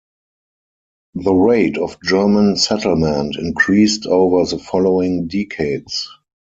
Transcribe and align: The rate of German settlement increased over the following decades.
The 1.13 1.31
rate 1.31 1.77
of 1.77 2.01
German 2.01 2.55
settlement 2.57 3.35
increased 3.37 4.07
over 4.07 4.43
the 4.47 4.57
following 4.57 5.27
decades. 5.27 6.09